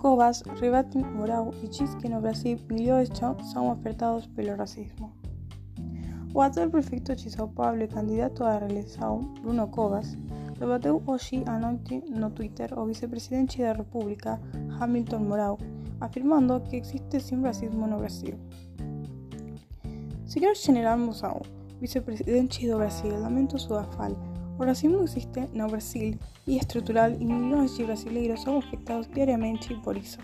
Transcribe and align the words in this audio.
Covas 0.00 0.42
rebatem 0.58 1.04
moral 1.04 1.52
e 1.62 1.68
que 1.68 2.08
no 2.08 2.22
Brasil 2.22 2.58
milhões 2.70 3.10
são 3.52 3.70
afetados 3.70 4.26
pelo 4.28 4.56
racismo. 4.56 5.12
O 6.32 6.40
atual 6.40 6.70
prefeito 6.70 7.14
de 7.14 7.30
São 7.30 7.46
Paulo 7.48 7.82
e 7.82 7.86
candidato 7.86 8.42
à 8.42 8.56
reeleição, 8.56 9.20
Bruno 9.42 9.68
Covas, 9.68 10.16
rebateu 10.58 11.02
hoje 11.06 11.44
à 11.46 11.58
noite 11.58 12.02
no 12.08 12.30
Twitter 12.30 12.78
o 12.78 12.86
vicepresidente 12.86 13.58
da 13.58 13.74
República, 13.74 14.40
Hamilton 14.80 15.18
Mourão, 15.18 15.58
afirmando 16.00 16.62
que 16.62 16.76
existe 16.76 17.20
sim 17.20 17.42
racismo 17.42 17.86
no 17.86 17.98
Brasil. 17.98 18.38
Senhor 20.24 20.54
General 20.54 20.96
Mourão, 20.96 21.42
vicepresidente 21.78 22.66
do 22.66 22.78
Brasil, 22.78 23.20
lamento 23.20 23.58
sua 23.58 23.84
fala. 23.84 24.29
O 24.60 24.64
racismo 24.64 25.02
existe 25.04 25.48
no 25.54 25.68
Brasil 25.68 26.18
e 26.46 26.56
é 26.56 26.58
estrutural 26.58 27.10
e 27.12 27.24
milhões 27.24 27.74
de 27.74 27.82
brasileiros 27.82 28.42
são 28.42 28.58
afetados 28.58 29.08
diariamente 29.08 29.74
por 29.76 29.96
isso. 29.96 30.18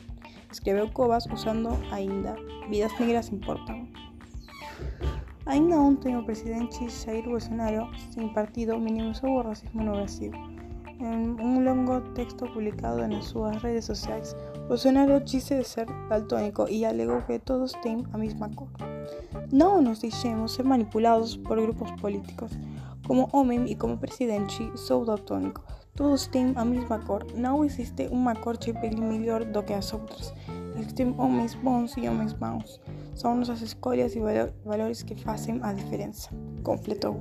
Escreveu 0.52 0.90
Covas 0.90 1.24
usando 1.32 1.70
ainda 1.90 2.36
Vidas 2.68 2.92
negras 3.00 3.30
importam. 3.30 3.88
Ainda 5.46 5.76
ontem 5.76 6.18
o 6.18 6.22
presidente 6.22 6.86
Jair 6.86 7.24
Bolsonaro, 7.24 7.88
sem 8.10 8.28
partido, 8.34 8.78
minimizou 8.78 9.38
o 9.38 9.42
racismo 9.42 9.82
no 9.82 9.92
Brasil. 9.92 10.30
Em 11.00 11.30
um 11.40 11.64
longo 11.64 12.02
texto 12.12 12.46
publicado 12.52 13.08
nas 13.08 13.24
suas 13.24 13.56
redes 13.62 13.86
sociais, 13.86 14.36
Bolsonaro 14.68 15.18
disse 15.20 15.64
ser 15.64 15.86
daltônico 16.10 16.68
e 16.68 16.84
alegou 16.84 17.22
que 17.22 17.38
todos 17.38 17.72
têm 17.82 18.04
a 18.12 18.18
mesma 18.18 18.50
cor. 18.50 18.68
Não 19.50 19.80
nos 19.80 20.00
deixemos 20.00 20.52
ser 20.52 20.64
manipulados 20.64 21.38
por 21.38 21.58
grupos 21.58 21.90
políticos. 21.92 22.52
Como 23.06 23.28
homem 23.32 23.66
e 23.70 23.76
como 23.76 23.96
presidente, 23.96 24.68
sou 24.74 25.04
daltônico. 25.04 25.62
Todos 25.94 26.26
têm 26.26 26.52
a 26.56 26.64
mesma 26.64 26.98
cor. 26.98 27.24
Não 27.34 27.64
existe 27.64 28.08
uma 28.10 28.34
cor 28.34 28.56
de 28.56 28.72
pele 28.72 29.00
melhor 29.00 29.44
do 29.44 29.62
que 29.62 29.72
as 29.72 29.92
outras. 29.92 30.34
Existem 30.76 31.14
homens 31.16 31.54
bons 31.54 31.96
e 31.96 32.08
homens 32.08 32.34
maus. 32.34 32.80
São 33.14 33.36
nossas 33.36 33.62
escolhas 33.62 34.14
e 34.16 34.20
valores 34.64 35.02
que 35.02 35.14
fazem 35.14 35.60
a 35.62 35.72
diferença, 35.72 36.30
completou. 36.64 37.16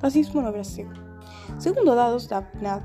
Racismo 0.00 0.40
no 0.40 0.50
Brasil. 0.50 0.88
Segundo 1.58 1.94
dados 1.94 2.26
da 2.26 2.40
PNAD, 2.40 2.84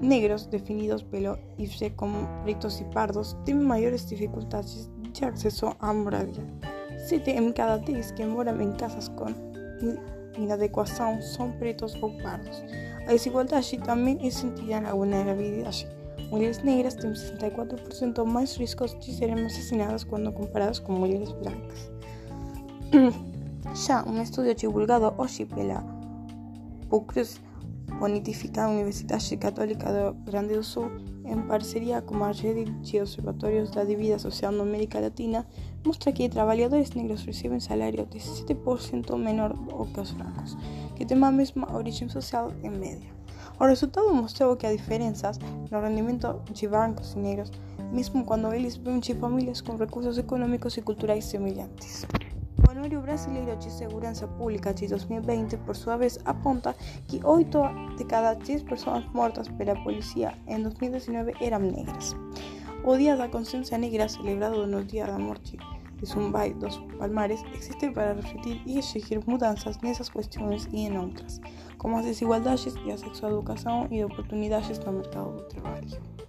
negros 0.00 0.46
definidos 0.46 1.02
pelo 1.04 1.38
IFE 1.56 1.90
como 1.90 2.26
pretos 2.42 2.80
e 2.80 2.84
pardos 2.86 3.36
têm 3.44 3.54
maiores 3.54 4.04
dificuldades 4.06 4.90
de 5.12 5.24
acesso 5.24 5.74
à 5.78 5.94
moradia. 5.94 6.44
7 7.06 7.30
em 7.30 7.52
cada 7.52 7.78
10 7.78 8.10
que 8.12 8.26
moram 8.26 8.60
em 8.60 8.72
casas 8.72 9.08
com 9.08 9.26
inadequação 10.36 11.20
são 11.20 11.52
pretos 11.52 11.94
ou 12.02 12.10
pardos. 12.18 12.62
A 13.06 13.12
desigualdade 13.12 13.78
também 13.78 14.18
é 14.26 14.30
sentida 14.30 14.80
na 14.80 14.92
vulnerabilidade. 14.92 15.88
Mulheres 16.30 16.62
negras 16.62 16.94
têm 16.94 17.12
64% 17.12 18.24
mais 18.24 18.56
riscos 18.56 18.96
de 19.00 19.12
serem 19.12 19.44
assassinadas 19.46 20.04
quando 20.04 20.32
comparadas 20.32 20.78
com 20.78 20.92
mulheres 20.92 21.32
brancas. 21.32 21.90
Já 23.86 24.04
um 24.06 24.22
estudo 24.22 24.54
divulgado 24.54 25.12
hoje 25.18 25.44
pela 25.46 25.84
PUCRUS 26.88 27.40
Pontificia 27.98 28.66
Universidade 28.66 29.36
Católica 29.36 29.92
do 29.92 30.14
Grande 30.24 30.54
do 30.54 30.62
Sul, 30.62 30.90
em 31.24 31.42
parceria 31.42 32.00
com 32.00 32.24
a 32.24 32.32
rede 32.32 32.64
de 32.80 32.98
observatórios 32.98 33.70
da 33.70 33.84
Divida 33.84 34.18
Social 34.18 34.50
na 34.52 34.62
América 34.62 34.98
Latina, 35.00 35.46
mostra 35.84 36.10
que 36.10 36.28
trabalhadores 36.28 36.92
negros 36.92 37.22
recebem 37.24 37.60
salário 37.60 38.06
17% 38.06 39.18
menor 39.18 39.52
que 39.92 40.00
os 40.00 40.12
brancos, 40.12 40.56
que 40.96 41.04
têm 41.04 41.22
a 41.22 41.30
mesma 41.30 41.76
origem 41.76 42.08
social 42.08 42.50
em 42.62 42.70
média. 42.70 43.10
O 43.58 43.66
resultado 43.66 44.14
mostrou 44.14 44.56
que 44.56 44.66
há 44.66 44.72
diferenças 44.72 45.38
no 45.70 45.80
rendimento 45.80 46.40
de 46.50 46.66
brancos 46.66 47.14
negros, 47.14 47.52
mesmo 47.92 48.24
quando 48.24 48.50
eles 48.54 48.76
vêm 48.78 48.98
de 48.98 49.14
famílias 49.14 49.60
com 49.60 49.76
recursos 49.76 50.16
econômicos 50.16 50.74
e 50.78 50.80
culturais 50.80 51.26
semelhantes. 51.26 52.06
O 52.70 52.72
Anuario 52.72 53.00
Brasileiro 53.00 53.56
de 53.56 53.68
Segurança 53.68 54.28
Pública 54.28 54.72
de 54.72 54.86
2020, 54.86 55.56
por 55.66 55.74
sua 55.74 55.96
vez, 55.96 56.20
aponta 56.24 56.72
que 57.08 57.20
8 57.24 57.58
de 57.98 58.04
cada 58.04 58.34
10 58.34 58.62
pessoas 58.62 59.04
mortas 59.12 59.48
pela 59.48 59.74
polícia 59.82 60.38
em 60.46 60.62
2019 60.62 61.32
eram 61.40 61.58
negras. 61.58 62.14
O 62.84 62.96
Dia 62.96 63.16
da 63.16 63.28
Consciência 63.28 63.76
Negra, 63.76 64.08
celebrado 64.08 64.68
no 64.68 64.84
Dia 64.84 65.08
da 65.08 65.18
Morte 65.18 65.58
de 65.96 66.06
Zumbay 66.06 66.54
dos 66.54 66.78
Palmares, 66.96 67.42
existe 67.52 67.90
para 67.90 68.12
refletir 68.12 68.62
e 68.64 68.78
exigir 68.78 69.20
mudanças 69.26 69.76
nessas 69.78 70.08
questões 70.08 70.68
e 70.72 70.86
em 70.86 70.96
outras, 70.96 71.40
como 71.76 71.96
as 71.96 72.04
desigualdades 72.04 72.72
de 72.72 72.92
acesso 72.92 73.26
à 73.26 73.30
educação 73.30 73.88
e 73.90 73.96
de 73.96 74.04
oportunidades 74.04 74.78
no 74.78 74.92
mercado 74.92 75.32
do 75.32 75.42
trabalho. 75.48 76.19